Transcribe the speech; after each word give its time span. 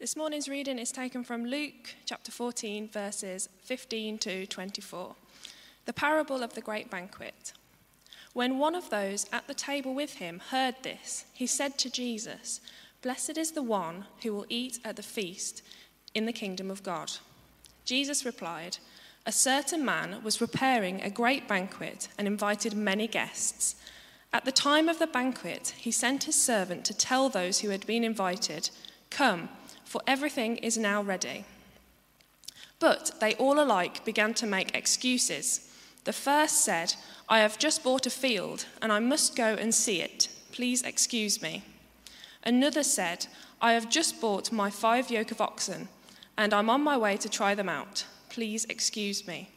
This 0.00 0.16
morning's 0.16 0.48
reading 0.48 0.80
is 0.80 0.90
taken 0.90 1.22
from 1.22 1.44
Luke 1.44 1.94
chapter 2.04 2.32
14, 2.32 2.88
verses 2.88 3.48
15 3.62 4.18
to 4.18 4.46
24. 4.46 5.14
The 5.86 5.92
parable 5.92 6.42
of 6.42 6.54
the 6.54 6.60
great 6.60 6.90
banquet. 6.90 7.52
When 8.32 8.58
one 8.58 8.74
of 8.74 8.90
those 8.90 9.26
at 9.32 9.46
the 9.46 9.54
table 9.54 9.94
with 9.94 10.14
him 10.14 10.40
heard 10.50 10.74
this, 10.82 11.26
he 11.32 11.46
said 11.46 11.78
to 11.78 11.90
Jesus, 11.90 12.60
Blessed 13.02 13.38
is 13.38 13.52
the 13.52 13.62
one 13.62 14.06
who 14.22 14.34
will 14.34 14.46
eat 14.48 14.80
at 14.84 14.96
the 14.96 15.02
feast 15.02 15.62
in 16.12 16.26
the 16.26 16.32
kingdom 16.32 16.72
of 16.72 16.82
God. 16.82 17.12
Jesus 17.84 18.26
replied, 18.26 18.78
A 19.24 19.32
certain 19.32 19.84
man 19.84 20.24
was 20.24 20.38
preparing 20.38 21.02
a 21.02 21.08
great 21.08 21.46
banquet 21.46 22.08
and 22.18 22.26
invited 22.26 22.74
many 22.74 23.06
guests. 23.06 23.76
At 24.32 24.44
the 24.44 24.52
time 24.52 24.88
of 24.88 24.98
the 24.98 25.06
banquet, 25.06 25.72
he 25.78 25.92
sent 25.92 26.24
his 26.24 26.34
servant 26.34 26.84
to 26.86 26.94
tell 26.94 27.28
those 27.28 27.60
who 27.60 27.70
had 27.70 27.86
been 27.86 28.02
invited, 28.02 28.70
Come, 29.08 29.48
for 29.94 30.02
everything 30.08 30.56
is 30.56 30.76
now 30.76 31.00
ready. 31.00 31.44
But 32.80 33.12
they 33.20 33.34
all 33.34 33.60
alike 33.60 34.04
began 34.04 34.34
to 34.34 34.44
make 34.44 34.74
excuses. 34.74 35.70
The 36.02 36.12
first 36.12 36.64
said, 36.64 36.96
I 37.28 37.38
have 37.38 37.60
just 37.60 37.84
bought 37.84 38.04
a 38.04 38.10
field, 38.10 38.66
and 38.82 38.90
I 38.90 38.98
must 38.98 39.36
go 39.36 39.54
and 39.54 39.72
see 39.72 40.02
it. 40.02 40.28
Please 40.50 40.82
excuse 40.82 41.40
me. 41.40 41.62
Another 42.42 42.82
said, 42.82 43.28
I 43.62 43.74
have 43.74 43.88
just 43.88 44.20
bought 44.20 44.50
my 44.50 44.68
five 44.68 45.12
yoke 45.12 45.30
of 45.30 45.40
oxen, 45.40 45.86
and 46.36 46.52
I'm 46.52 46.70
on 46.70 46.82
my 46.82 46.96
way 46.96 47.16
to 47.18 47.28
try 47.28 47.54
them 47.54 47.68
out. 47.68 48.04
Please 48.30 48.64
excuse 48.64 49.28
me. 49.28 49.48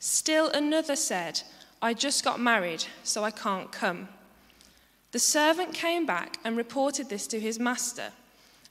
Still 0.00 0.50
another 0.50 0.96
said, 0.96 1.40
I 1.80 1.94
just 1.94 2.22
got 2.24 2.38
married, 2.38 2.84
so 3.04 3.24
I 3.24 3.30
can't 3.30 3.72
come. 3.72 4.08
The 5.12 5.18
servant 5.18 5.72
came 5.72 6.04
back 6.04 6.36
and 6.44 6.58
reported 6.58 7.08
this 7.08 7.26
to 7.28 7.40
his 7.40 7.58
master. 7.58 8.12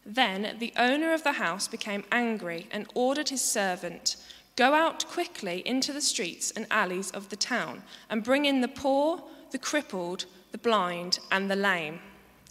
Then 0.05 0.57
the 0.59 0.73
owner 0.77 1.13
of 1.13 1.23
the 1.23 1.33
house 1.33 1.67
became 1.67 2.03
angry 2.11 2.67
and 2.71 2.87
ordered 2.93 3.29
his 3.29 3.41
servant, 3.41 4.15
Go 4.55 4.73
out 4.73 5.05
quickly 5.07 5.65
into 5.65 5.93
the 5.93 6.01
streets 6.01 6.51
and 6.51 6.67
alleys 6.69 7.11
of 7.11 7.29
the 7.29 7.35
town 7.35 7.83
and 8.09 8.23
bring 8.23 8.45
in 8.45 8.61
the 8.61 8.67
poor, 8.67 9.23
the 9.51 9.57
crippled, 9.57 10.25
the 10.51 10.57
blind, 10.57 11.19
and 11.31 11.49
the 11.49 11.55
lame. 11.55 11.99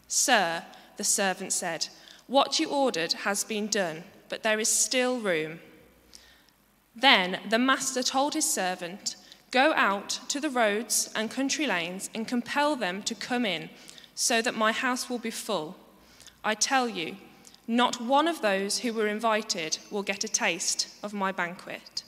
Sir, 0.09 0.65
the 0.97 1.05
servant 1.05 1.53
said, 1.53 1.89
What 2.27 2.59
you 2.59 2.69
ordered 2.69 3.13
has 3.13 3.45
been 3.45 3.67
done, 3.67 4.05
but 4.29 4.43
there 4.43 4.61
is 4.61 4.69
still 4.69 5.21
room. 5.21 5.61
Then 6.97 7.41
the 7.49 7.59
master 7.59 8.03
told 8.03 8.35
his 8.35 8.51
servant, 8.51 9.17
Go 9.51 9.73
out 9.75 10.21
to 10.29 10.41
the 10.41 10.51
roads 10.51 11.11
and 11.15 11.31
country 11.31 11.67
lanes 11.67 12.09
and 12.15 12.27
compel 12.27 12.77
them 12.77 13.03
to 13.03 13.15
come 13.15 13.45
in, 13.45 13.71
so 14.15 14.41
that 14.41 14.55
my 14.55 14.73
house 14.73 15.11
will 15.11 15.19
be 15.19 15.31
full. 15.31 15.77
I 16.45 16.55
tell 16.55 16.89
you, 16.89 17.17
not 17.71 18.01
one 18.01 18.27
of 18.27 18.43
those 18.43 18.81
who 18.81 18.93
were 18.93 19.07
invited 19.07 19.79
will 19.93 20.03
get 20.03 20.25
a 20.25 20.29
taste 20.29 20.89
of 21.05 21.15
my 21.15 21.31
banquet. 21.31 22.03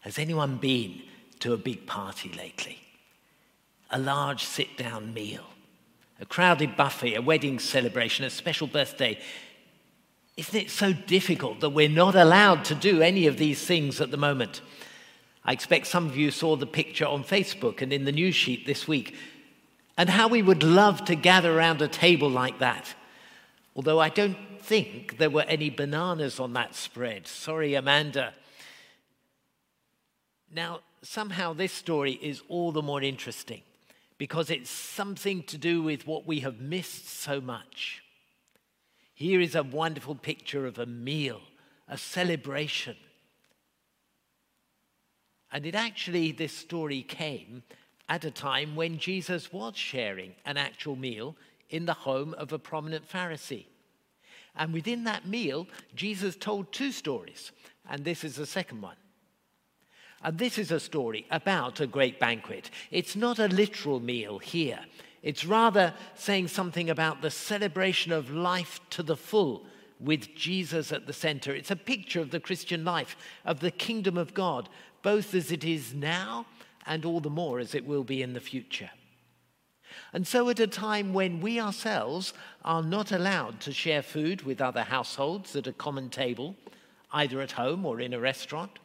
Has 0.00 0.18
anyone 0.18 0.56
been 0.56 1.00
to 1.38 1.52
a 1.52 1.56
big 1.56 1.86
party 1.86 2.32
lately? 2.36 2.80
A 3.92 4.00
large 4.00 4.42
sit 4.42 4.76
down 4.76 5.14
meal, 5.14 5.44
a 6.20 6.26
crowded 6.26 6.76
buffet, 6.76 7.14
a 7.14 7.22
wedding 7.22 7.60
celebration, 7.60 8.24
a 8.24 8.30
special 8.30 8.66
birthday. 8.66 9.16
Isn't 10.36 10.60
it 10.60 10.70
so 10.72 10.92
difficult 10.92 11.60
that 11.60 11.70
we're 11.70 11.88
not 11.88 12.16
allowed 12.16 12.64
to 12.64 12.74
do 12.74 13.00
any 13.00 13.28
of 13.28 13.36
these 13.36 13.64
things 13.64 14.00
at 14.00 14.10
the 14.10 14.16
moment? 14.16 14.60
I 15.44 15.52
expect 15.52 15.86
some 15.86 16.06
of 16.06 16.16
you 16.16 16.32
saw 16.32 16.56
the 16.56 16.66
picture 16.66 17.06
on 17.06 17.22
Facebook 17.22 17.80
and 17.80 17.92
in 17.92 18.06
the 18.06 18.12
news 18.12 18.34
sheet 18.34 18.66
this 18.66 18.88
week, 18.88 19.14
and 19.96 20.08
how 20.08 20.28
we 20.28 20.42
would 20.42 20.62
love 20.62 21.04
to 21.06 21.14
gather 21.14 21.56
around 21.56 21.82
a 21.82 21.88
table 21.88 22.30
like 22.30 22.58
that. 22.58 22.94
Although 23.74 23.98
I 23.98 24.08
don't 24.08 24.36
think 24.60 25.18
there 25.18 25.30
were 25.30 25.42
any 25.42 25.70
bananas 25.70 26.38
on 26.40 26.52
that 26.54 26.74
spread. 26.74 27.26
Sorry, 27.26 27.74
Amanda. 27.74 28.34
Now, 30.54 30.80
somehow 31.02 31.52
this 31.52 31.72
story 31.72 32.12
is 32.12 32.42
all 32.48 32.72
the 32.72 32.82
more 32.82 33.02
interesting 33.02 33.62
because 34.18 34.50
it's 34.50 34.70
something 34.70 35.42
to 35.44 35.58
do 35.58 35.82
with 35.82 36.06
what 36.06 36.26
we 36.26 36.40
have 36.40 36.60
missed 36.60 37.08
so 37.08 37.40
much. 37.40 38.02
Here 39.14 39.40
is 39.40 39.54
a 39.54 39.62
wonderful 39.62 40.14
picture 40.14 40.66
of 40.66 40.78
a 40.78 40.86
meal, 40.86 41.40
a 41.88 41.98
celebration. 41.98 42.96
And 45.50 45.66
it 45.66 45.74
actually, 45.74 46.32
this 46.32 46.52
story 46.52 47.02
came 47.02 47.62
at 48.12 48.26
a 48.26 48.30
time 48.30 48.76
when 48.76 48.98
Jesus 48.98 49.54
was 49.54 49.74
sharing 49.74 50.34
an 50.44 50.58
actual 50.58 50.94
meal 50.94 51.34
in 51.70 51.86
the 51.86 51.94
home 51.94 52.34
of 52.34 52.52
a 52.52 52.58
prominent 52.58 53.10
Pharisee. 53.10 53.64
And 54.54 54.74
within 54.74 55.04
that 55.04 55.26
meal, 55.26 55.66
Jesus 55.94 56.36
told 56.36 56.70
two 56.70 56.92
stories, 56.92 57.52
and 57.88 58.04
this 58.04 58.22
is 58.22 58.36
the 58.36 58.44
second 58.44 58.82
one. 58.82 58.96
And 60.22 60.36
this 60.36 60.58
is 60.58 60.70
a 60.70 60.78
story 60.78 61.24
about 61.30 61.80
a 61.80 61.86
great 61.86 62.20
banquet. 62.20 62.70
It's 62.90 63.16
not 63.16 63.38
a 63.38 63.48
literal 63.48 63.98
meal 63.98 64.38
here. 64.38 64.80
It's 65.22 65.46
rather 65.46 65.94
saying 66.14 66.48
something 66.48 66.90
about 66.90 67.22
the 67.22 67.30
celebration 67.30 68.12
of 68.12 68.30
life 68.30 68.78
to 68.90 69.02
the 69.02 69.16
full 69.16 69.64
with 69.98 70.34
Jesus 70.34 70.92
at 70.92 71.06
the 71.06 71.14
center. 71.14 71.54
It's 71.54 71.70
a 71.70 71.76
picture 71.76 72.20
of 72.20 72.30
the 72.30 72.40
Christian 72.40 72.84
life, 72.84 73.16
of 73.46 73.60
the 73.60 73.70
kingdom 73.70 74.18
of 74.18 74.34
God, 74.34 74.68
both 75.00 75.34
as 75.34 75.50
it 75.50 75.64
is 75.64 75.94
now 75.94 76.44
and 76.86 77.04
all 77.04 77.20
the 77.20 77.30
more 77.30 77.58
as 77.58 77.74
it 77.74 77.86
will 77.86 78.04
be 78.04 78.22
in 78.22 78.32
the 78.32 78.40
future. 78.40 78.90
And 80.12 80.26
so, 80.26 80.48
at 80.48 80.60
a 80.60 80.66
time 80.66 81.12
when 81.12 81.40
we 81.40 81.60
ourselves 81.60 82.32
are 82.64 82.82
not 82.82 83.12
allowed 83.12 83.60
to 83.60 83.72
share 83.72 84.02
food 84.02 84.42
with 84.42 84.60
other 84.60 84.82
households 84.82 85.54
at 85.56 85.66
a 85.66 85.72
common 85.72 86.10
table, 86.10 86.56
either 87.12 87.40
at 87.40 87.52
home 87.52 87.84
or 87.84 88.00
in 88.00 88.14
a 88.14 88.20
restaurant, 88.20 88.78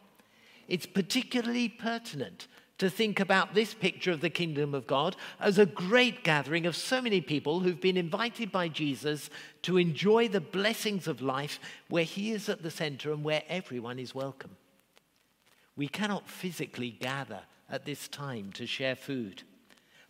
it's 0.68 0.86
particularly 0.86 1.70
pertinent 1.70 2.48
to 2.78 2.90
think 2.90 3.20
about 3.20 3.54
this 3.54 3.74
picture 3.74 4.12
of 4.12 4.22
the 4.22 4.30
kingdom 4.30 4.76
of 4.76 4.86
God 4.86 5.16
as 5.40 5.58
a 5.58 5.66
great 5.66 6.24
gathering 6.24 6.66
of 6.66 6.76
so 6.76 7.02
many 7.02 7.22
people 7.22 7.62
who've 7.62 7.82
been 7.82 7.98
invited 7.98 8.52
by 8.52 8.68
Jesus 8.68 9.30
to 9.64 9.78
enjoy 9.78 10.28
the 10.28 10.42
blessings 10.42 11.08
of 11.08 11.22
life 11.22 11.60
where 11.90 12.04
he 12.04 12.32
is 12.32 12.50
at 12.50 12.62
the 12.62 12.70
center 12.70 13.12
and 13.12 13.24
where 13.24 13.44
everyone 13.50 13.98
is 13.98 14.14
welcome. 14.14 14.56
We 15.76 15.88
cannot 15.88 16.30
physically 16.30 16.92
gather 16.92 17.42
at 17.70 17.86
this 17.86 18.08
time 18.08 18.52
to 18.54 18.66
share 18.66 18.96
food, 18.96 19.44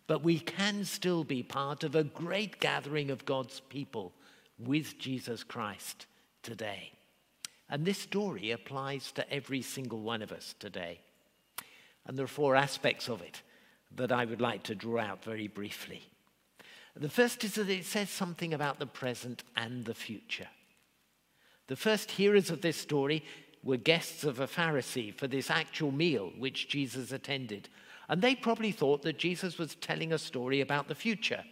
but 0.06 0.22
we 0.22 0.38
can 0.38 0.84
still 0.84 1.24
be 1.24 1.42
part 1.42 1.84
of 1.84 1.94
a 1.94 2.04
great 2.04 2.60
gathering 2.60 3.10
of 3.10 3.24
God's 3.24 3.60
people 3.60 4.12
with 4.58 4.98
Jesus 4.98 5.44
Christ 5.44 6.06
today. 6.42 6.92
And 7.68 7.84
this 7.84 7.98
story 7.98 8.50
applies 8.50 9.12
to 9.12 9.32
every 9.32 9.62
single 9.62 10.00
one 10.00 10.22
of 10.22 10.32
us 10.32 10.54
today. 10.58 11.00
And 12.06 12.16
there 12.16 12.24
are 12.24 12.28
four 12.28 12.56
aspects 12.56 13.08
of 13.08 13.20
it 13.20 13.42
that 13.96 14.12
I 14.12 14.24
would 14.24 14.40
like 14.40 14.62
to 14.64 14.74
draw 14.74 15.00
out 15.00 15.22
very 15.22 15.48
briefly. 15.48 16.02
The 16.96 17.08
first 17.08 17.44
is 17.44 17.54
that 17.54 17.68
it 17.68 17.84
says 17.84 18.10
something 18.10 18.54
about 18.54 18.78
the 18.78 18.86
present 18.86 19.44
and 19.56 19.84
the 19.84 19.94
future. 19.94 20.48
The 21.68 21.76
first 21.76 22.10
hearers 22.12 22.50
of 22.50 22.62
this 22.62 22.76
story 22.76 23.22
were 23.62 23.76
guests 23.76 24.24
of 24.24 24.40
a 24.40 24.46
Pharisee 24.46 25.14
for 25.14 25.26
this 25.26 25.50
actual 25.50 25.90
meal 25.90 26.32
which 26.38 26.68
Jesus 26.68 27.12
attended. 27.12 27.68
And 28.08 28.22
they 28.22 28.34
probably 28.34 28.72
thought 28.72 29.02
that 29.02 29.18
Jesus 29.18 29.58
was 29.58 29.74
telling 29.76 30.12
a 30.12 30.18
story 30.18 30.60
about 30.60 30.88
the 30.88 30.94
future. 30.94 31.44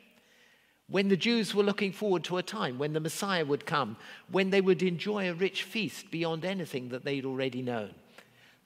When 0.88 1.08
the 1.08 1.16
Jews 1.16 1.54
were 1.54 1.64
looking 1.64 1.92
forward 1.92 2.24
to 2.24 2.36
a 2.36 2.42
time 2.42 2.78
when 2.78 2.92
the 2.92 3.00
Messiah 3.00 3.44
would 3.44 3.66
come, 3.66 3.96
when 4.30 4.50
they 4.50 4.60
would 4.60 4.82
enjoy 4.82 5.28
a 5.28 5.34
rich 5.34 5.64
feast 5.64 6.10
beyond 6.10 6.44
anything 6.44 6.90
that 6.90 7.04
they'd 7.04 7.24
already 7.24 7.60
known. 7.60 7.90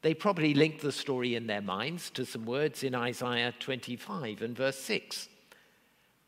They 0.02 0.14
probably 0.14 0.54
linked 0.54 0.80
the 0.80 0.92
story 0.92 1.34
in 1.34 1.46
their 1.46 1.62
minds 1.62 2.10
to 2.10 2.24
some 2.24 2.46
words 2.46 2.82
in 2.82 2.94
Isaiah 2.94 3.54
25 3.58 4.42
and 4.42 4.56
verse 4.56 4.78
6 4.78 5.28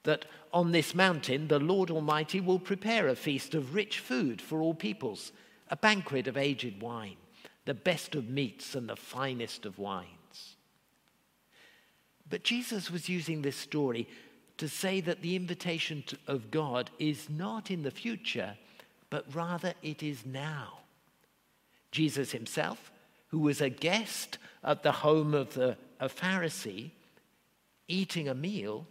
that 0.04 0.24
on 0.52 0.72
this 0.72 0.94
mountain 0.94 1.48
the 1.48 1.58
Lord 1.58 1.90
Almighty 1.90 2.40
will 2.40 2.58
prepare 2.58 3.08
a 3.08 3.16
feast 3.16 3.54
of 3.54 3.74
rich 3.74 3.98
food 3.98 4.40
for 4.40 4.60
all 4.60 4.74
peoples, 4.74 5.32
a 5.70 5.76
banquet 5.76 6.26
of 6.26 6.36
aged 6.36 6.80
wine, 6.80 7.16
the 7.64 7.74
best 7.74 8.14
of 8.14 8.28
meats 8.28 8.74
and 8.74 8.88
the 8.88 8.96
finest 8.96 9.66
of 9.66 9.78
wines. 9.78 10.56
But 12.28 12.44
Jesus 12.44 12.90
was 12.90 13.08
using 13.08 13.42
this 13.42 13.56
story 13.56 14.08
to 14.58 14.68
say 14.68 15.00
that 15.00 15.22
the 15.22 15.36
invitation 15.36 16.02
to, 16.06 16.18
of 16.26 16.50
God 16.50 16.90
is 16.98 17.28
not 17.28 17.70
in 17.70 17.82
the 17.82 17.90
future, 17.90 18.56
but 19.10 19.26
rather 19.34 19.74
it 19.82 20.02
is 20.02 20.24
now. 20.24 20.78
Jesus 21.90 22.32
himself 22.32 22.92
who 23.32 23.38
was 23.38 23.62
a 23.62 23.70
guest 23.70 24.38
at 24.62 24.82
the 24.82 24.92
home 24.92 25.32
of 25.32 25.54
the, 25.54 25.76
a 25.98 26.08
Pharisee, 26.08 26.90
eating 27.88 28.28
a 28.28 28.34
meal, 28.34 28.86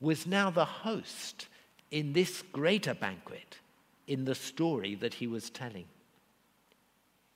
was 0.00 0.26
now 0.26 0.50
the 0.50 0.66
host 0.66 1.48
in 1.90 2.12
this 2.12 2.42
greater 2.52 2.92
banquet 2.94 3.58
in 4.06 4.26
the 4.26 4.34
story 4.34 4.94
that 4.94 5.14
he 5.14 5.26
was 5.26 5.48
telling. 5.48 5.86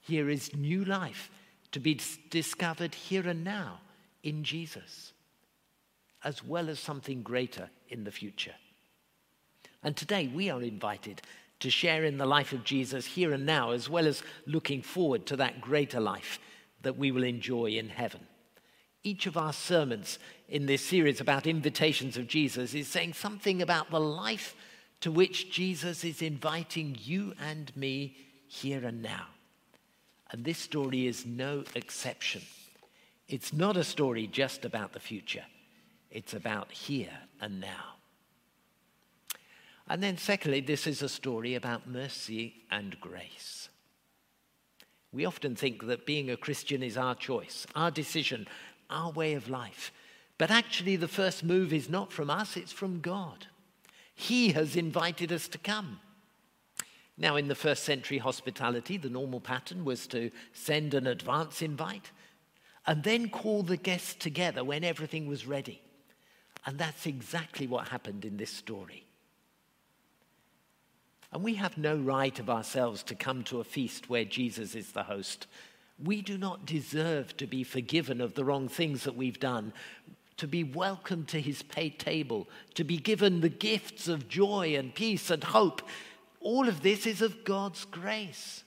Here 0.07 0.29
is 0.29 0.55
new 0.55 0.85
life 0.85 1.31
to 1.73 1.81
be 1.81 1.99
discovered 2.29 2.95
here 2.95 3.27
and 3.27 3.43
now 3.43 3.81
in 4.23 4.45
Jesus, 4.45 5.13
as 6.23 6.45
well 6.45 6.69
as 6.69 6.79
something 6.79 7.23
greater 7.23 7.71
in 7.89 8.05
the 8.05 8.11
future. 8.11 8.55
And 9.83 9.97
today 9.97 10.27
we 10.27 10.51
are 10.51 10.63
invited 10.63 11.23
to 11.61 11.71
share 11.71 12.05
in 12.05 12.19
the 12.19 12.27
life 12.27 12.53
of 12.53 12.65
Jesus 12.65 13.07
here 13.07 13.33
and 13.33 13.47
now, 13.47 13.71
as 13.71 13.89
well 13.89 14.07
as 14.07 14.23
looking 14.47 14.83
forward 14.83 15.25
to 15.27 15.37
that 15.37 15.63
greater 15.63 16.01
life 16.01 16.39
that 16.83 16.99
we 16.99 17.11
will 17.11 17.25
enjoy 17.25 17.71
in 17.71 17.89
heaven. 17.89 18.27
Each 19.03 19.27
of 19.27 19.39
our 19.39 19.55
sermons 19.55 20.19
in 20.51 20.67
this 20.67 20.85
series 20.85 21.21
about 21.21 21.47
invitations 21.47 22.19
of 22.19 22.27
Jesus 22.27 22.75
is 22.75 22.89
saying 22.89 23.15
something 23.15 23.63
about 23.63 23.91
the 23.91 24.01
life 24.01 24.55
to 25.01 25.11
which 25.11 25.51
Jesus 25.51 26.05
is 26.05 26.21
inviting 26.21 26.97
you 27.01 27.33
and 27.41 27.75
me 27.75 28.17
here 28.47 28.85
and 28.85 29.03
now. 29.03 29.29
And 30.35 30.45
this 30.45 30.59
story 30.59 31.07
is 31.07 31.25
no 31.25 31.63
exception. 31.77 32.43
It's 33.29 33.53
not 33.53 33.77
a 33.77 33.85
story 33.85 34.27
just 34.27 34.65
about 34.65 34.93
the 34.93 34.99
future, 34.99 35.45
it's 36.11 36.35
about 36.35 36.73
here 36.73 37.17
and 37.41 37.61
now. 37.61 37.95
And 39.87 40.03
then, 40.03 40.19
secondly, 40.19 40.61
this 40.61 40.89
is 40.89 41.03
a 41.03 41.09
story 41.09 41.55
about 41.55 41.89
mercy 41.89 42.65
and 42.69 43.01
grace. 43.01 43.69
We 45.13 45.25
often 45.25 45.55
think 45.55 45.87
that 45.87 46.05
being 46.05 46.29
a 46.29 46.37
Christian 46.37 46.83
is 46.83 46.97
our 46.97 47.15
choice, 47.15 47.65
our 47.77 47.93
decision, 47.93 48.49
our 48.91 49.13
way 49.13 49.35
of 49.35 49.49
life. 49.49 49.93
But 50.37 50.51
actually, 50.51 50.97
the 50.97 51.07
first 51.07 51.45
move 51.45 51.73
is 51.73 51.89
not 51.89 52.13
from 52.13 52.29
us, 52.29 52.57
it's 52.57 52.73
from 52.73 52.99
God. 52.99 53.47
He 54.17 54.51
has 54.51 54.75
invited 54.75 55.31
us 55.31 55.47
to 55.47 55.59
come. 55.59 56.01
Now, 57.17 57.37
in 57.37 57.49
the 57.49 57.55
first 57.55 57.85
century 57.85 58.19
hospitality, 58.19 58.97
the 58.97 59.09
normal 59.09 59.41
pattern 59.41 59.85
was 59.85 60.07
to 60.09 60.31
send 60.53 60.95
an 60.95 61.07
advance 61.07 61.63
invite 61.63 62.11
and 62.87 63.03
then 63.03 63.29
call 63.29 63.63
the 63.63 63.77
guests 63.77 64.15
together 64.15 64.65
when 64.65 64.85
everything 64.85 65.27
was 65.27 65.47
ready. 65.47 65.81
And 66.67 66.79
that's 66.79 67.07
exactly 67.07 67.67
what 67.67 67.89
happened 67.89 68.25
in 68.25 68.37
this 68.37 68.51
story. 68.51 69.07
And 71.33 71.43
we 71.43 71.55
have 71.55 71.77
no 71.77 71.97
right 71.97 72.39
of 72.39 72.49
ourselves 72.49 73.03
to 73.05 73.15
come 73.15 73.43
to 73.45 73.61
a 73.61 73.65
feast 73.65 74.09
where 74.09 74.25
Jesus 74.25 74.75
is 74.75 74.93
the 74.93 75.03
host. 75.03 75.47
We 76.03 76.23
do 76.23 76.39
not 76.39 76.67
deserve 76.67 77.37
to 77.39 77.47
be 77.47 77.65
forgiven 77.65 78.21
of 78.21 78.35
the 78.35 78.45
wrong 78.45 78.69
things 78.69 79.05
that 79.05 79.17
we've 79.17 79.41
done, 79.41 79.73
to 80.37 80.47
be 80.47 80.65
welcomed 80.65 81.29
to 81.29 81.41
his 81.41 81.65
table, 81.99 82.49
to 82.75 82.85
be 82.85 82.99
given 82.99 83.41
the 83.41 83.49
gifts 83.49 84.09
of 84.09 84.29
joy 84.29 84.75
and 84.77 84.95
peace 84.95 85.31
and 85.31 85.43
hope. 85.43 85.83
All 86.45 86.69
of 86.69 86.83
this 86.83 87.07
is 87.07 87.23
of 87.23 87.43
God's 87.43 87.87
grace. 87.87 88.65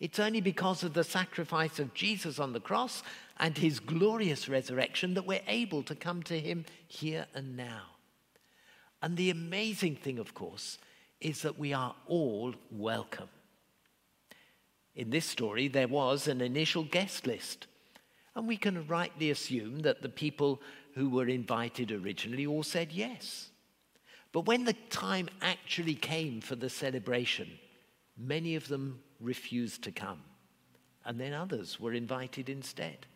It's 0.00 0.18
only 0.18 0.40
because 0.40 0.82
of 0.82 0.94
the 0.94 1.04
sacrifice 1.04 1.78
of 1.78 1.94
Jesus 1.94 2.40
on 2.40 2.52
the 2.52 2.60
cross 2.60 3.04
and 3.38 3.56
his 3.56 3.78
glorious 3.78 4.48
resurrection 4.48 5.14
that 5.14 5.24
we're 5.24 5.40
able 5.46 5.84
to 5.84 5.94
come 5.94 6.24
to 6.24 6.38
him 6.38 6.64
here 6.88 7.26
and 7.32 7.56
now. 7.56 7.82
And 9.00 9.16
the 9.16 9.30
amazing 9.30 9.94
thing, 9.94 10.18
of 10.18 10.34
course, 10.34 10.78
is 11.20 11.42
that 11.42 11.56
we 11.56 11.72
are 11.72 11.94
all 12.08 12.52
welcome. 12.72 13.28
In 14.96 15.10
this 15.10 15.24
story, 15.24 15.68
there 15.68 15.88
was 15.88 16.26
an 16.26 16.40
initial 16.40 16.82
guest 16.82 17.28
list, 17.28 17.68
and 18.34 18.48
we 18.48 18.56
can 18.56 18.88
rightly 18.88 19.30
assume 19.30 19.80
that 19.80 20.02
the 20.02 20.08
people 20.08 20.60
who 20.94 21.08
were 21.08 21.28
invited 21.28 21.92
originally 21.92 22.44
all 22.44 22.64
said 22.64 22.90
yes. 22.90 23.50
But 24.34 24.44
when 24.44 24.64
the 24.64 24.74
time 24.90 25.30
actually 25.40 25.94
came 25.94 26.42
for 26.42 26.56
the 26.56 26.68
celebration, 26.68 27.48
many 28.18 28.54
of 28.54 28.68
them 28.68 29.00
refused 29.18 29.82
to 29.84 29.92
come, 29.92 30.20
and 31.06 31.18
then 31.18 31.32
others 31.32 31.80
were 31.80 31.94
invited 31.94 32.50
instead. 32.50 33.06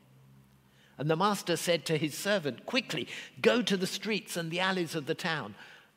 And 0.97 1.11
the 1.11 1.17
master 1.17 1.56
said 1.56 1.85
to 1.87 1.99
his 1.99 2.17
servant, 2.17 2.65
Quickly, 2.65 3.06
go 3.43 3.61
to 3.61 3.76
the 3.76 3.87
streets 3.87 4.38
and 4.38 4.50
the 4.50 4.61
alleys 4.61 4.94
of 4.94 5.05
the 5.05 5.15
town 5.15 5.55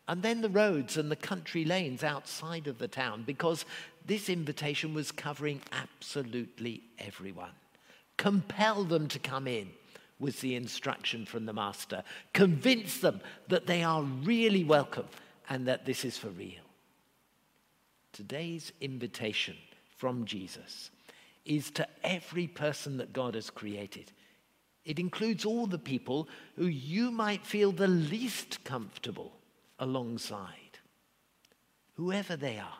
and 0.08 0.24
then 0.24 0.42
the 0.42 0.50
roads 0.50 0.98
and 0.98 1.10
the 1.10 1.16
country 1.16 1.64
lanes 1.64 2.04
outside 2.04 2.68
of 2.68 2.80
the 2.80 2.88
town, 2.88 3.24
because 3.26 3.64
this 4.06 4.28
invitation 4.28 4.94
was 4.94 5.12
covering 5.12 5.62
absolutely 5.72 6.82
everyone. 7.00 7.54
Compel 8.18 8.84
them 8.84 9.08
to 9.08 9.20
come 9.20 9.48
in, 9.48 9.70
was 10.22 10.40
the 10.40 10.56
instruction 10.56 11.26
from 11.26 11.46
the 11.46 11.54
master. 11.54 12.04
Convince 12.32 13.00
them 13.00 13.20
that 13.50 13.66
they 13.66 13.84
are 13.84 14.04
really 14.04 14.64
welcome 14.64 15.08
and 15.50 15.68
that 15.68 15.86
this 15.86 16.06
is 16.06 16.18
for 16.18 16.30
real. 16.30 16.62
Today's 18.14 18.72
invitation 18.80 19.58
from 19.98 20.26
Jesus 20.26 20.92
is 21.44 21.72
to 21.72 21.88
every 22.04 22.48
person 22.48 22.98
that 22.98 23.14
God 23.14 23.34
has 23.34 23.50
created. 23.50 24.12
It 24.86 25.00
includes 25.00 25.44
all 25.44 25.66
the 25.66 25.80
people 25.80 26.30
who 26.56 26.68
you 26.68 27.10
might 27.10 27.46
feel 27.46 27.72
the 27.72 27.88
least 27.88 28.64
comfortable 28.64 29.34
alongside, 29.80 30.78
whoever 31.96 32.36
they 32.36 32.60
are. 32.60 32.78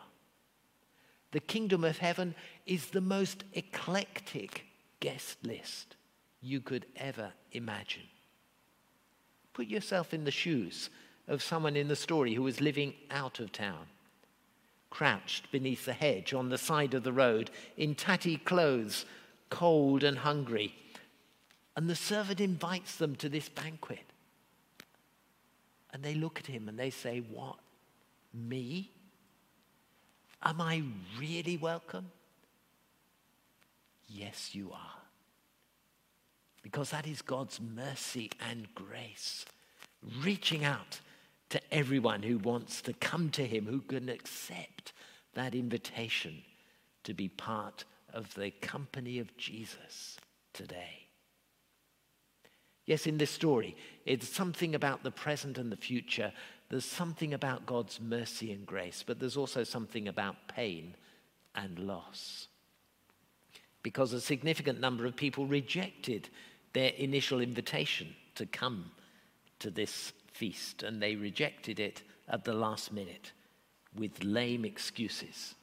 The 1.32 1.40
kingdom 1.40 1.82
of 1.82 1.98
heaven 1.98 2.36
is 2.66 2.86
the 2.86 3.00
most 3.00 3.42
eclectic 3.54 4.66
guest 5.00 5.38
list 5.42 5.96
you 6.42 6.60
could 6.60 6.86
ever 6.96 7.32
imagine. 7.52 8.02
Put 9.54 9.66
yourself 9.66 10.12
in 10.12 10.24
the 10.24 10.30
shoes 10.30 10.90
of 11.28 11.42
someone 11.42 11.76
in 11.76 11.88
the 11.88 11.96
story 11.96 12.34
who 12.34 12.42
was 12.42 12.60
living 12.60 12.94
out 13.10 13.38
of 13.38 13.52
town, 13.52 13.86
crouched 14.90 15.50
beneath 15.52 15.84
the 15.84 15.92
hedge 15.92 16.34
on 16.34 16.48
the 16.48 16.58
side 16.58 16.94
of 16.94 17.04
the 17.04 17.12
road, 17.12 17.50
in 17.76 17.94
tatty 17.94 18.36
clothes, 18.36 19.06
cold 19.50 20.02
and 20.02 20.18
hungry. 20.18 20.74
And 21.76 21.88
the 21.88 21.96
servant 21.96 22.40
invites 22.40 22.96
them 22.96 23.14
to 23.16 23.28
this 23.28 23.48
banquet. 23.48 24.04
And 25.92 26.02
they 26.02 26.14
look 26.14 26.38
at 26.38 26.46
him 26.46 26.68
and 26.68 26.78
they 26.78 26.90
say, 26.90 27.20
What? 27.20 27.56
Me? 28.34 28.90
Am 30.42 30.60
I 30.60 30.82
really 31.18 31.56
welcome? 31.56 32.10
Yes, 34.08 34.54
you 34.54 34.72
are. 34.72 35.01
Because 36.62 36.90
that 36.90 37.06
is 37.06 37.22
God's 37.22 37.60
mercy 37.60 38.30
and 38.48 38.72
grace, 38.74 39.44
reaching 40.22 40.64
out 40.64 41.00
to 41.50 41.60
everyone 41.72 42.22
who 42.22 42.38
wants 42.38 42.80
to 42.82 42.92
come 42.94 43.30
to 43.30 43.46
Him, 43.46 43.66
who 43.66 43.80
can 43.80 44.08
accept 44.08 44.92
that 45.34 45.54
invitation 45.54 46.42
to 47.04 47.14
be 47.14 47.28
part 47.28 47.84
of 48.12 48.32
the 48.34 48.50
company 48.50 49.18
of 49.18 49.36
Jesus 49.36 50.16
today. 50.52 51.06
Yes, 52.84 53.06
in 53.06 53.18
this 53.18 53.30
story, 53.30 53.76
it's 54.04 54.28
something 54.28 54.74
about 54.74 55.02
the 55.02 55.10
present 55.10 55.58
and 55.58 55.70
the 55.70 55.76
future. 55.76 56.32
There's 56.68 56.84
something 56.84 57.32
about 57.34 57.66
God's 57.66 58.00
mercy 58.00 58.52
and 58.52 58.66
grace, 58.66 59.04
but 59.06 59.20
there's 59.20 59.36
also 59.36 59.62
something 59.62 60.08
about 60.08 60.48
pain 60.48 60.96
and 61.54 61.78
loss. 61.78 62.48
Because 63.82 64.12
a 64.12 64.20
significant 64.20 64.80
number 64.80 65.06
of 65.06 65.16
people 65.16 65.46
rejected 65.46 66.28
their 66.72 66.90
initial 66.90 67.40
invitation 67.40 68.14
to 68.34 68.46
come 68.46 68.90
to 69.58 69.70
this 69.70 70.12
feast, 70.32 70.82
and 70.82 71.00
they 71.00 71.14
rejected 71.14 71.78
it 71.78 72.02
at 72.28 72.44
the 72.44 72.52
last 72.52 72.92
minute 72.92 73.32
with 73.94 74.24
lame 74.24 74.64
excuses 74.64 75.54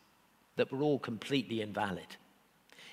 that 0.55 0.71
were 0.71 0.81
all 0.81 0.99
completely 0.99 1.61
invalid. 1.61 2.15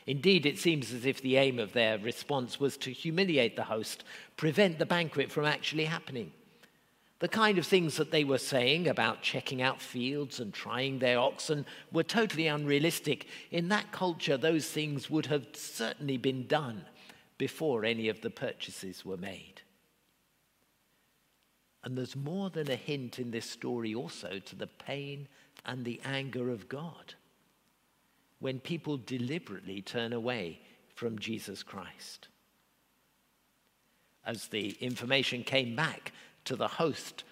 Indeed, 0.07 0.47
it 0.47 0.59
seems 0.59 0.93
as 0.93 1.05
if 1.05 1.21
the 1.21 1.37
aim 1.37 1.59
of 1.59 1.73
their 1.73 1.99
response 1.99 2.61
was 2.61 2.77
to 2.79 2.93
humiliate 2.93 3.57
the 3.57 3.65
host, 3.65 4.05
prevent 4.37 4.79
the 4.79 4.87
banquet 4.87 5.33
from 5.33 5.45
actually 5.45 5.85
happening. 5.85 6.33
The 7.19 7.29
kind 7.29 7.59
of 7.59 7.67
things 7.67 7.97
that 7.97 8.11
they 8.11 8.25
were 8.25 8.39
saying 8.39 8.87
about 8.87 9.23
checking 9.23 9.63
out 9.63 9.81
fields 9.81 10.39
and 10.39 10.53
trying 10.53 10.99
their 10.99 11.19
oxen 11.19 11.67
were 11.91 12.03
totally 12.03 12.47
unrealistic. 12.47 13.27
In 13.51 13.69
that 13.71 13.91
culture, 13.91 14.37
those 14.37 14.69
things 14.69 15.11
would 15.11 15.27
have 15.27 15.47
certainly 15.55 16.19
been 16.19 16.47
done 16.47 16.85
before 17.39 17.85
any 17.85 18.09
of 18.09 18.21
the 18.21 18.31
purchases 18.31 19.05
were 19.05 19.17
made. 19.17 19.63
And 21.85 21.97
there's 21.97 22.17
more 22.17 22.51
than 22.51 22.71
a 22.71 22.77
hint 22.77 23.19
in 23.19 23.31
this 23.31 23.49
story 23.49 23.95
also 23.95 24.41
to 24.41 24.57
the 24.57 24.67
pain 24.67 25.29
and 25.65 25.85
the 25.85 26.01
anger 26.05 26.51
of 26.51 26.69
God 26.69 27.15
when 28.39 28.61
people 28.61 28.97
deliberately 28.97 29.81
turn 29.83 30.13
away 30.13 30.61
from 30.95 31.19
Jesus 31.19 31.63
Christ. 31.63 32.29
As 34.25 34.49
the 34.49 34.71
information 34.81 35.45
came 35.45 35.77
back 35.77 36.13
to 36.45 36.57
the 36.57 36.69
host, 36.69 37.23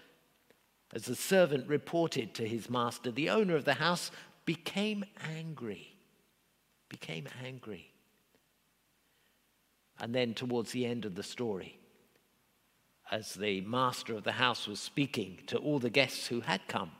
as 0.92 1.06
the 1.06 1.16
servant 1.16 1.68
reported 1.68 2.34
to 2.34 2.46
his 2.46 2.70
master, 2.70 3.10
the 3.10 3.30
owner 3.30 3.56
of 3.56 3.64
the 3.64 3.74
house 3.74 4.12
became 4.44 5.04
angry. 5.36 5.96
Became 6.88 7.26
angry. 7.44 7.90
And 10.04 10.14
then, 10.14 10.34
towards 10.34 10.72
the 10.72 10.84
end 10.84 11.06
of 11.06 11.14
the 11.14 11.22
story, 11.22 11.78
as 13.10 13.32
the 13.32 13.62
master 13.62 14.14
of 14.14 14.22
the 14.22 14.32
house 14.32 14.68
was 14.68 14.78
speaking 14.78 15.38
to 15.46 15.56
all 15.56 15.78
the 15.78 15.88
guests 15.88 16.26
who 16.26 16.42
had 16.42 16.60
come, 16.68 16.90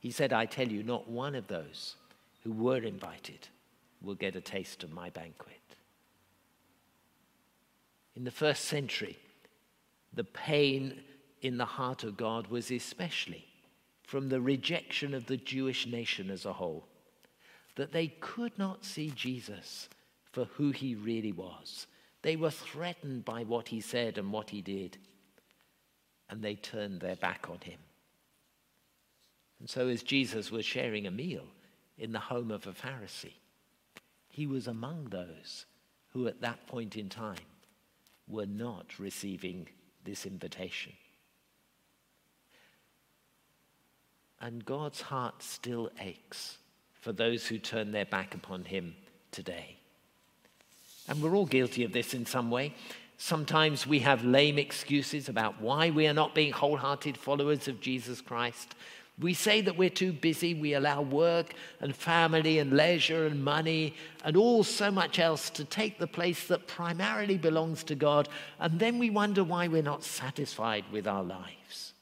he 0.00 0.10
said, 0.10 0.32
I 0.32 0.44
tell 0.44 0.66
you, 0.66 0.82
not 0.82 1.08
one 1.08 1.36
of 1.36 1.46
those 1.46 1.94
who 2.42 2.50
were 2.50 2.78
invited 2.78 3.46
will 4.02 4.16
get 4.16 4.34
a 4.34 4.40
taste 4.40 4.82
of 4.82 4.90
my 4.90 5.10
banquet. 5.10 5.76
In 8.16 8.24
the 8.24 8.32
first 8.32 8.64
century, 8.64 9.16
the 10.12 10.24
pain 10.24 11.00
in 11.40 11.56
the 11.56 11.64
heart 11.64 12.02
of 12.02 12.16
God 12.16 12.48
was 12.48 12.72
especially 12.72 13.44
from 14.02 14.28
the 14.28 14.40
rejection 14.40 15.14
of 15.14 15.26
the 15.26 15.36
Jewish 15.36 15.86
nation 15.86 16.32
as 16.32 16.44
a 16.44 16.54
whole, 16.54 16.88
that 17.76 17.92
they 17.92 18.08
could 18.08 18.58
not 18.58 18.84
see 18.84 19.12
Jesus 19.14 19.88
for 20.32 20.46
who 20.46 20.72
he 20.72 20.96
really 20.96 21.30
was. 21.30 21.86
They 22.22 22.36
were 22.36 22.50
threatened 22.50 23.24
by 23.24 23.44
what 23.44 23.68
he 23.68 23.80
said 23.80 24.18
and 24.18 24.32
what 24.32 24.50
he 24.50 24.60
did, 24.60 24.98
and 26.28 26.42
they 26.42 26.56
turned 26.56 27.00
their 27.00 27.16
back 27.16 27.48
on 27.48 27.60
him. 27.60 27.78
And 29.60 29.68
so, 29.68 29.88
as 29.88 30.02
Jesus 30.02 30.50
was 30.50 30.64
sharing 30.64 31.06
a 31.06 31.10
meal 31.10 31.46
in 31.96 32.12
the 32.12 32.18
home 32.18 32.50
of 32.50 32.66
a 32.66 32.72
Pharisee, 32.72 33.34
he 34.28 34.46
was 34.46 34.68
among 34.68 35.06
those 35.06 35.66
who, 36.12 36.26
at 36.26 36.40
that 36.40 36.66
point 36.66 36.96
in 36.96 37.08
time, 37.08 37.36
were 38.28 38.46
not 38.46 38.98
receiving 38.98 39.68
this 40.04 40.26
invitation. 40.26 40.92
And 44.40 44.64
God's 44.64 45.00
heart 45.00 45.42
still 45.42 45.90
aches 46.00 46.58
for 47.00 47.12
those 47.12 47.46
who 47.46 47.58
turn 47.58 47.90
their 47.90 48.04
back 48.04 48.34
upon 48.34 48.64
Him 48.64 48.94
today. 49.32 49.77
And 51.08 51.22
we're 51.22 51.34
all 51.34 51.46
guilty 51.46 51.84
of 51.84 51.92
this 51.92 52.14
in 52.14 52.26
some 52.26 52.50
way. 52.50 52.74
Sometimes 53.16 53.86
we 53.86 53.98
have 54.00 54.24
lame 54.24 54.58
excuses 54.58 55.28
about 55.28 55.60
why 55.60 55.90
we 55.90 56.06
are 56.06 56.14
not 56.14 56.34
being 56.34 56.52
wholehearted 56.52 57.16
followers 57.16 57.66
of 57.66 57.80
Jesus 57.80 58.20
Christ. 58.20 58.74
We 59.18 59.34
say 59.34 59.60
that 59.62 59.76
we're 59.76 59.90
too 59.90 60.12
busy. 60.12 60.54
We 60.54 60.74
allow 60.74 61.02
work 61.02 61.54
and 61.80 61.96
family 61.96 62.60
and 62.60 62.72
leisure 62.72 63.26
and 63.26 63.42
money 63.42 63.96
and 64.22 64.36
all 64.36 64.62
so 64.62 64.92
much 64.92 65.18
else 65.18 65.50
to 65.50 65.64
take 65.64 65.98
the 65.98 66.06
place 66.06 66.46
that 66.46 66.68
primarily 66.68 67.36
belongs 67.36 67.82
to 67.84 67.96
God. 67.96 68.28
And 68.60 68.78
then 68.78 68.98
we 68.98 69.10
wonder 69.10 69.42
why 69.42 69.66
we're 69.66 69.82
not 69.82 70.04
satisfied 70.04 70.84
with 70.92 71.08
our 71.08 71.24
lives. 71.24 71.94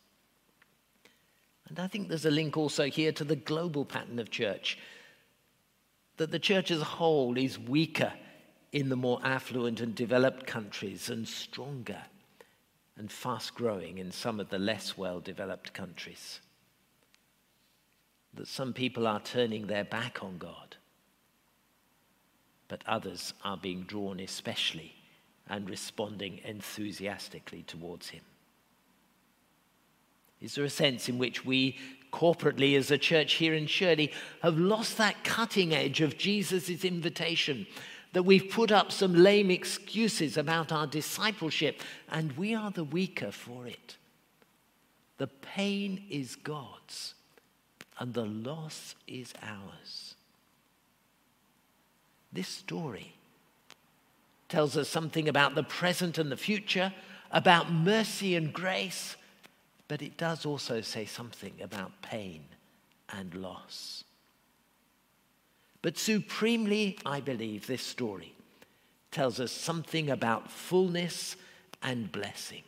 And 1.69 1.81
I 1.81 1.87
think 1.87 2.09
there's 2.09 2.27
a 2.27 2.31
link 2.31 2.59
also 2.59 2.85
here 2.85 3.13
to 3.13 3.25
the 3.25 3.37
global 3.37 3.87
pattern 3.87 4.19
of 4.19 4.31
church 4.31 4.79
that 6.19 6.31
the 6.31 6.39
church 6.39 6.71
as 6.71 6.83
a 6.83 6.85
whole 6.85 7.39
is 7.39 7.59
weaker 7.59 8.13
in 8.77 8.91
the 8.91 8.97
more 8.97 9.19
affluent 9.25 9.81
and 9.81 9.95
developed 9.95 10.47
countries 10.47 11.09
and 11.09 11.27
stronger 11.27 12.03
and 12.99 13.11
fast 13.11 13.55
growing 13.55 13.97
in 13.97 14.13
some 14.13 14.39
of 14.39 14.51
the 14.51 14.59
less 14.59 14.99
well 14.99 15.19
developed 15.19 15.73
countries 15.73 16.41
that 18.35 18.47
some 18.47 18.75
people 18.75 19.07
are 19.07 19.21
turning 19.21 19.67
their 19.67 19.83
back 19.83 20.23
on 20.23 20.37
God, 20.37 20.77
but 22.69 22.83
others 22.87 23.33
are 23.43 23.57
being 23.57 23.85
drawn 23.85 24.21
especially 24.21 24.95
and 25.49 25.71
responding 25.71 26.41
enthusiastically 26.45 27.63
towards 27.63 28.11
Him? 28.11 28.25
Is 30.43 30.55
there 30.55 30.67
a 30.67 30.71
sense 30.71 31.09
in 31.09 31.17
which 31.17 31.47
we 31.47 31.79
corporately 32.13 32.77
as 32.77 32.91
a 32.91 32.99
church 32.99 33.35
here 33.35 33.55
in 33.55 33.69
Shirley 33.69 34.13
have 34.43 34.59
lost 34.59 34.99
that 34.99 35.25
cutting 35.25 35.75
edge 35.75 36.03
of 36.03 36.19
Jesus' 36.19 36.85
invitation? 36.85 37.67
That 38.17 38.23
we've 38.23 38.49
put 38.49 38.73
up 38.73 38.93
some 38.93 39.15
lame 39.15 39.51
excuses 39.51 40.39
about 40.39 40.73
our 40.73 40.87
discipleship 40.87 41.83
and 42.09 42.33
we 42.33 42.55
are 42.55 42.71
the 42.71 42.83
weaker 42.83 43.31
for 43.31 43.67
it. 43.67 43.99
The 45.19 45.27
pain 45.27 46.03
is 46.09 46.35
God's 46.35 47.13
and 47.99 48.15
the 48.15 48.25
loss 48.25 48.95
is 49.07 49.35
ours. 49.43 50.15
This 52.33 52.49
story 52.49 53.13
tells 54.49 54.79
us 54.79 54.89
something 54.89 55.29
about 55.29 55.55
the 55.55 55.63
present 55.63 56.17
and 56.17 56.33
the 56.33 56.39
future, 56.39 56.95
about 57.31 57.71
mercy 57.71 58.35
and 58.35 58.51
grace, 58.51 59.17
but 59.89 60.01
it 60.01 60.17
does 60.17 60.47
also 60.47 60.81
say 60.81 61.05
something 61.05 61.53
about 61.61 62.01
pain 62.01 62.47
and 63.11 63.35
loss. 63.35 64.05
But 65.83 65.99
supremely, 65.99 66.99
I 67.05 67.21
believe 67.21 67.67
this 67.67 67.83
story 67.83 68.35
tells 69.11 69.41
us 69.41 69.53
something 69.53 70.11
about 70.11 70.51
fullness 70.51 71.37
and 71.83 72.11
blessing. 72.11 72.63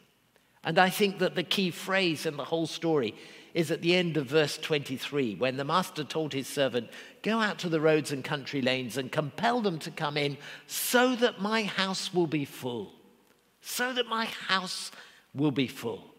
And 0.65 0.79
I 0.79 0.91
think 0.91 1.19
that 1.19 1.35
the 1.35 1.43
key 1.43 1.71
phrase 1.71 2.27
in 2.27 2.37
the 2.37 2.45
whole 2.45 2.67
story 2.67 3.15
is 3.55 3.71
at 3.71 3.83
the 3.83 3.95
end 3.95 4.17
of 4.17 4.27
verse 4.27 4.59
23 4.59 5.35
when 5.37 5.57
the 5.57 5.65
master 5.65 6.05
told 6.05 6.33
his 6.33 6.47
servant, 6.47 6.88
Go 7.23 7.41
out 7.41 7.59
to 7.61 7.69
the 7.69 7.81
roads 7.81 8.12
and 8.12 8.23
country 8.23 8.62
lanes 8.62 8.97
and 8.97 9.11
compel 9.11 9.61
them 9.61 9.79
to 9.81 9.91
come 9.91 10.17
in 10.17 10.37
so 10.67 11.17
that 11.17 11.41
my 11.41 11.65
house 11.65 12.12
will 12.12 12.27
be 12.27 12.45
full. 12.45 12.93
So 13.61 13.93
that 13.93 14.07
my 14.07 14.27
house 14.27 14.91
will 15.35 15.50
be 15.50 15.67
full. 15.67 16.15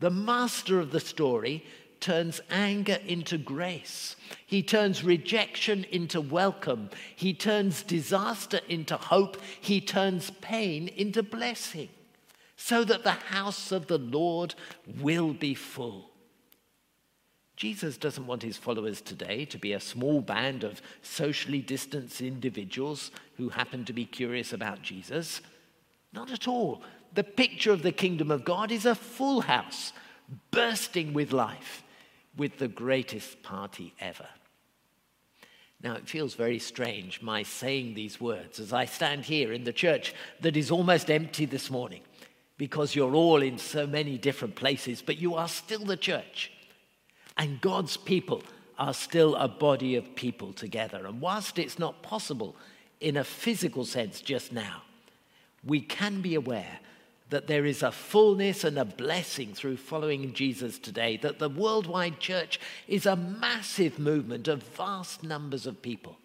The 0.00 0.10
master 0.10 0.80
of 0.80 0.92
the 0.92 1.00
story 1.00 1.64
turns 2.00 2.40
anger 2.50 2.98
into 3.06 3.38
grace. 3.38 4.16
He 4.46 4.62
turns 4.62 5.04
rejection 5.04 5.84
into 5.90 6.20
welcome. 6.20 6.90
He 7.14 7.34
turns 7.34 7.82
disaster 7.82 8.60
into 8.68 8.96
hope. 8.96 9.36
He 9.60 9.80
turns 9.80 10.30
pain 10.40 10.88
into 10.88 11.22
blessing 11.22 11.88
so 12.56 12.84
that 12.84 13.04
the 13.04 13.10
house 13.10 13.72
of 13.72 13.86
the 13.86 13.98
Lord 13.98 14.54
will 15.00 15.32
be 15.32 15.54
full. 15.54 16.10
Jesus 17.56 17.96
doesn't 17.96 18.26
want 18.26 18.42
his 18.42 18.56
followers 18.56 19.00
today 19.00 19.44
to 19.44 19.58
be 19.58 19.72
a 19.72 19.80
small 19.80 20.22
band 20.22 20.64
of 20.64 20.80
socially 21.02 21.60
distanced 21.60 22.20
individuals 22.20 23.10
who 23.36 23.50
happen 23.50 23.84
to 23.84 23.92
be 23.92 24.06
curious 24.06 24.52
about 24.52 24.82
Jesus. 24.82 25.40
Not 26.12 26.30
at 26.30 26.48
all. 26.48 26.82
The 27.14 27.24
picture 27.24 27.72
of 27.72 27.82
the 27.82 27.92
kingdom 27.92 28.30
of 28.30 28.44
God 28.44 28.70
is 28.70 28.86
a 28.86 28.94
full 28.94 29.42
house, 29.42 29.92
bursting 30.50 31.12
with 31.12 31.32
life, 31.32 31.82
with 32.36 32.58
the 32.58 32.68
greatest 32.68 33.42
party 33.42 33.94
ever. 34.00 34.28
Now, 35.82 35.94
it 35.94 36.08
feels 36.08 36.34
very 36.34 36.58
strange, 36.58 37.22
my 37.22 37.42
saying 37.42 37.94
these 37.94 38.20
words, 38.20 38.60
as 38.60 38.72
I 38.72 38.84
stand 38.84 39.24
here 39.24 39.52
in 39.52 39.64
the 39.64 39.72
church 39.72 40.14
that 40.40 40.56
is 40.56 40.70
almost 40.70 41.10
empty 41.10 41.46
this 41.46 41.70
morning, 41.70 42.02
because 42.58 42.94
you're 42.94 43.14
all 43.14 43.40
in 43.40 43.56
so 43.56 43.86
many 43.86 44.18
different 44.18 44.56
places, 44.56 45.00
but 45.00 45.16
you 45.16 45.34
are 45.34 45.48
still 45.48 45.84
the 45.84 45.96
church. 45.96 46.52
And 47.38 47.60
God's 47.62 47.96
people 47.96 48.42
are 48.78 48.92
still 48.92 49.34
a 49.36 49.48
body 49.48 49.96
of 49.96 50.14
people 50.14 50.52
together. 50.52 51.06
And 51.06 51.20
whilst 51.22 51.58
it's 51.58 51.78
not 51.78 52.02
possible 52.02 52.56
in 53.00 53.16
a 53.16 53.24
physical 53.24 53.86
sense 53.86 54.20
just 54.20 54.52
now, 54.52 54.82
we 55.64 55.80
can 55.80 56.20
be 56.20 56.34
aware 56.34 56.80
that 57.30 57.46
there 57.46 57.64
is 57.64 57.82
a 57.82 57.92
fullness 57.92 58.64
and 58.64 58.78
a 58.78 58.84
blessing 58.84 59.54
through 59.54 59.76
following 59.76 60.32
Jesus 60.34 60.78
today, 60.78 61.16
that 61.18 61.38
the 61.38 61.48
worldwide 61.48 62.20
church 62.20 62.60
is 62.86 63.06
a 63.06 63.16
massive 63.16 63.98
movement 63.98 64.48
of 64.48 64.62
vast 64.62 65.22
numbers 65.22 65.66
of 65.66 65.80
people. 65.80 66.18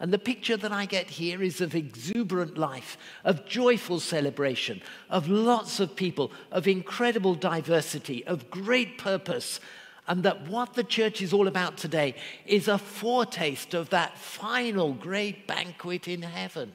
And 0.00 0.12
the 0.12 0.18
picture 0.18 0.56
that 0.56 0.72
I 0.72 0.86
get 0.86 1.10
here 1.10 1.42
is 1.42 1.60
of 1.60 1.76
exuberant 1.76 2.58
life, 2.58 2.98
of 3.22 3.46
joyful 3.46 4.00
celebration, 4.00 4.82
of 5.08 5.28
lots 5.28 5.78
of 5.78 5.94
people, 5.94 6.32
of 6.50 6.66
incredible 6.66 7.36
diversity, 7.36 8.26
of 8.26 8.50
great 8.50 8.98
purpose, 8.98 9.60
and 10.08 10.24
that 10.24 10.48
what 10.48 10.74
the 10.74 10.82
church 10.82 11.22
is 11.22 11.32
all 11.32 11.46
about 11.46 11.76
today 11.76 12.16
is 12.46 12.66
a 12.66 12.78
foretaste 12.78 13.74
of 13.74 13.90
that 13.90 14.18
final 14.18 14.92
great 14.92 15.46
banquet 15.46 16.08
in 16.08 16.22
heaven. 16.22 16.72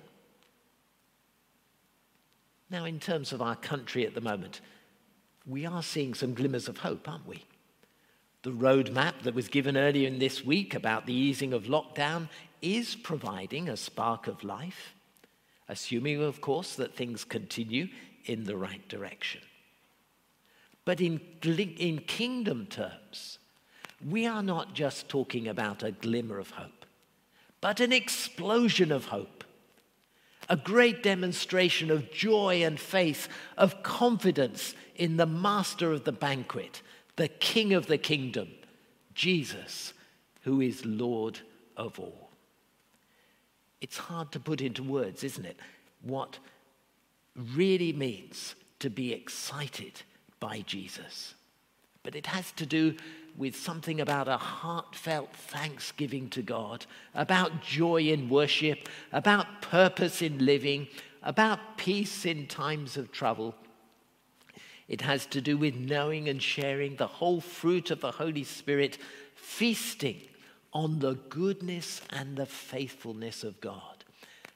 Now, 2.70 2.86
in 2.86 3.00
terms 3.00 3.32
of 3.32 3.42
our 3.42 3.56
country 3.56 4.06
at 4.06 4.14
the 4.14 4.22
moment, 4.22 4.62
we 5.46 5.66
are 5.66 5.82
seeing 5.82 6.14
some 6.14 6.34
glimmers 6.34 6.68
of 6.68 6.80
hope, 6.80 7.08
aren't 7.08 7.28
we? 7.28 7.46
The 8.44 8.52
roadmap 8.52 9.22
that 9.24 9.34
was 9.34 9.48
given 9.48 9.78
earlier 9.78 10.08
in 10.08 10.20
this 10.20 10.44
week 10.44 10.74
about 10.74 11.06
the 11.06 11.14
easing 11.14 11.54
of 11.54 11.64
lockdown 11.64 12.30
is 12.62 12.96
providing 12.96 13.70
a 13.70 13.78
spark 13.78 14.28
of 14.28 14.44
life, 14.44 14.94
assuming, 15.70 16.22
of 16.22 16.42
course, 16.42 16.76
that 16.76 16.96
things 16.96 17.24
continue 17.24 17.88
in 18.26 18.44
the 18.44 18.58
right 18.58 18.88
direction. 18.90 19.42
But 20.86 21.02
in, 21.02 21.20
in 21.44 22.00
kingdom 22.00 22.66
terms, 22.68 23.40
we 24.06 24.26
are 24.26 24.44
not 24.44 24.74
just 24.74 25.10
talking 25.10 25.48
about 25.48 25.84
a 25.84 25.92
glimmer 25.92 26.40
of 26.40 26.52
hope, 26.52 26.86
but 27.62 27.80
an 27.80 27.92
explosion 27.92 28.92
of 28.92 29.06
hope. 29.06 29.37
A 30.50 30.56
great 30.56 31.04
demonstration 31.04 31.92
of 31.92 32.12
joy 32.12 32.64
and 32.64 32.80
faith, 32.80 33.28
of 33.58 33.84
confidence 33.84 34.76
in 34.96 35.18
the 35.18 35.26
master 35.26 35.92
of 35.92 36.04
the 36.04 36.12
banquet, 36.12 36.82
the 37.16 37.28
king 37.28 37.74
of 37.74 37.88
the 37.88 37.98
kingdom, 37.98 38.50
Jesus, 39.14 39.94
who 40.42 40.62
is 40.62 40.86
Lord 40.86 41.40
of 41.76 42.00
all. 42.00 42.32
It's 43.82 43.98
hard 43.98 44.32
to 44.32 44.40
put 44.40 44.62
into 44.62 44.84
words, 44.84 45.24
isn't 45.24 45.46
it? 45.46 45.60
What 46.02 46.40
really 47.56 47.94
means 47.94 48.56
to 48.80 48.90
be 48.90 49.14
excited 49.14 50.02
by 50.40 50.62
Jesus. 50.62 51.36
But 52.08 52.16
it 52.16 52.28
has 52.28 52.54
to 52.54 52.66
do 52.66 52.96
with 53.36 53.54
something 53.54 54.00
about 54.00 54.30
a 54.30 54.38
heartfelt 54.38 55.34
thanksgiving 55.36 56.30
to 56.30 56.42
God, 56.42 56.86
about 57.14 57.62
joy 57.62 58.04
in 58.04 58.30
worship, 58.30 58.88
about 59.12 59.62
purpose 59.62 60.22
in 60.22 60.46
living, 60.46 60.88
about 61.22 61.78
peace 61.78 62.26
in 62.26 62.48
times 62.48 62.96
of 62.96 63.12
trouble. 63.12 63.56
It 64.88 65.02
has 65.02 65.26
to 65.26 65.42
do 65.42 65.58
with 65.58 65.76
knowing 65.76 66.30
and 66.30 66.42
sharing 66.42 66.96
the 66.96 67.08
whole 67.08 67.42
fruit 67.42 67.92
of 67.92 68.00
the 68.00 68.12
Holy 68.12 68.46
Spirit, 68.46 68.98
feasting 69.36 70.22
on 70.72 71.00
the 71.00 71.16
goodness 71.16 72.02
and 72.12 72.38
the 72.38 72.46
faithfulness 72.46 73.44
of 73.44 73.60
God. 73.60 74.06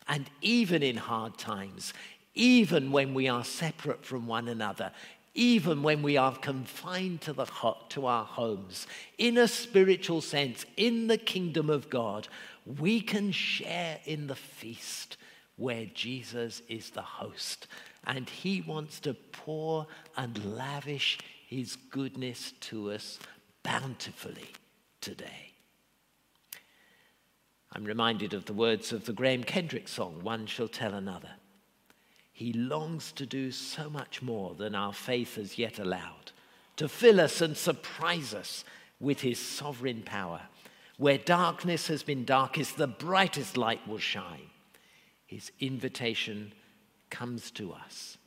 And 0.08 0.30
even 0.40 0.82
in 0.82 0.96
hard 0.96 1.38
times, 1.38 1.94
even 2.34 2.94
when 2.94 3.14
we 3.14 3.28
are 3.28 3.44
separate 3.44 4.06
from 4.06 4.26
one 4.26 4.48
another, 4.48 4.94
even 5.34 5.82
when 5.82 6.02
we 6.02 6.18
are 6.18 6.36
confined 6.36 7.22
to, 7.22 7.34
the 7.34 7.46
to 7.90 8.06
our 8.06 8.26
homes, 8.26 8.88
in 9.18 9.38
a 9.38 9.48
spiritual 9.48 10.22
sense, 10.22 10.66
in 10.76 11.08
the 11.08 11.18
kingdom 11.18 11.70
of 11.70 11.90
God, 11.90 12.28
we 12.80 13.02
can 13.02 13.32
share 13.32 14.00
in 14.06 14.28
the 14.28 14.36
feast 14.36 15.18
where 15.56 15.86
Jesus 15.94 16.62
is 16.68 16.90
the 16.90 17.02
host. 17.02 17.68
And 18.06 18.30
he 18.30 18.62
wants 18.62 19.00
to 19.02 19.14
pour 19.14 19.88
and 20.18 20.56
lavish 20.58 21.20
his 21.48 21.76
goodness 21.76 22.54
to 22.62 22.92
us 22.92 23.20
bountifully 23.64 24.50
today. 25.00 25.52
I'm 27.74 27.86
reminded 27.86 28.34
of 28.34 28.46
the 28.46 28.54
words 28.54 28.92
of 28.92 29.06
the 29.06 29.14
Graham 29.14 29.44
Kendrick 29.44 29.88
song, 29.88 30.20
One 30.24 30.46
Shall 30.46 30.68
Tell 30.68 30.94
Another. 30.94 31.32
He 32.32 32.54
longs 32.54 33.12
to 33.14 33.26
do 33.26 33.52
so 33.52 33.90
much 33.90 34.22
more 34.22 34.56
than 34.56 34.74
our 34.76 34.94
faith 34.94 35.36
has 35.36 35.58
yet 35.58 35.80
allowed, 35.80 36.32
to 36.78 36.88
fill 36.88 37.20
us 37.20 37.42
and 37.42 37.56
surprise 37.56 38.34
us 38.34 38.64
with 39.00 39.22
his 39.22 39.40
sovereign 39.40 40.04
power. 40.04 40.42
Where 40.98 41.18
darkness 41.18 41.88
has 41.88 42.04
been 42.04 42.26
darkest, 42.26 42.78
the 42.78 42.88
brightest 42.88 43.58
light 43.58 43.88
will 43.88 43.98
shine. 43.98 44.50
His 45.26 45.52
invitation 45.60 46.54
comes 47.10 47.52
to 47.52 47.74
us. 47.74 48.18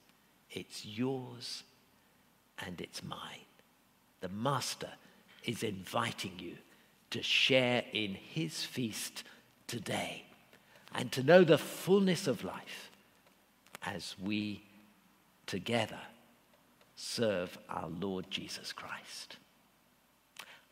It's 0.51 0.85
yours 0.85 1.63
and 2.65 2.81
it's 2.81 3.03
mine. 3.03 3.47
The 4.21 4.29
Master 4.29 4.91
is 5.45 5.63
inviting 5.63 6.39
you 6.39 6.57
to 7.11 7.23
share 7.23 7.85
in 7.93 8.15
his 8.15 8.65
feast 8.65 9.25
today 9.67 10.25
and 10.95 11.11
to 11.13 11.23
know 11.23 11.45
the 11.45 11.59
fullness 11.59 12.27
of 12.27 12.45
life 12.45 12.91
as 13.87 14.15
we 14.23 14.63
together 15.47 16.01
serve 16.97 17.57
our 17.69 17.89
Lord 17.89 18.31
Jesus 18.31 18.73
Christ. 18.73 19.37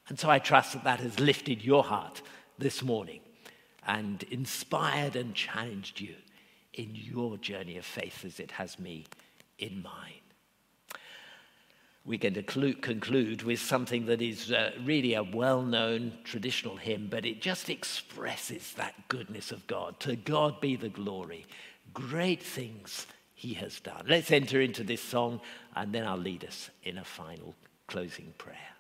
And 0.09 0.19
so 0.19 0.29
I 0.31 0.39
trust 0.39 0.73
that 0.75 0.85
that 0.85 1.01
has 1.01 1.19
lifted 1.19 1.65
your 1.65 1.85
heart 1.85 2.23
this 2.59 2.83
morning 2.83 3.21
and 3.87 4.23
inspired 4.25 5.17
and 5.17 5.35
challenged 5.35 6.01
you 6.01 6.15
in 6.75 6.91
your 6.93 7.37
journey 7.39 7.77
of 7.77 7.85
faith 7.85 8.25
as 8.25 8.41
it 8.41 8.53
has 8.53 8.79
me 8.79 9.07
in 9.59 9.83
mine. 9.83 10.23
We're 12.05 12.19
going 12.19 12.35
to 12.35 12.43
conclude 12.43 13.43
with 13.43 13.61
something 13.61 14.07
that 14.07 14.21
is 14.21 14.51
uh, 14.51 14.73
really 14.85 15.15
a 15.15 15.23
well 15.23 15.63
known 15.63 16.19
traditional 16.25 16.77
hymn, 16.77 17.07
but 17.09 17.25
it 17.25 17.41
just 17.41 17.71
expresses 17.71 18.73
that 18.73 18.95
goodness 19.07 19.53
of 19.53 19.65
God. 19.69 20.01
To 20.01 20.17
God 20.17 20.61
be 20.61 20.75
the 20.75 20.89
glory. 20.89 21.47
Great 21.93 22.43
things 22.43 23.07
he 23.35 23.55
has 23.55 23.81
done. 23.81 24.05
Let's 24.09 24.31
enter 24.31 24.61
into 24.61 24.85
this 24.85 25.03
song, 25.03 25.41
and 25.75 25.93
then 25.93 26.07
I'll 26.07 26.17
lead 26.17 26.45
us 26.45 26.71
in 26.85 26.99
a 26.99 27.05
final 27.05 27.55
closing 27.87 28.33
prayer. 28.39 28.72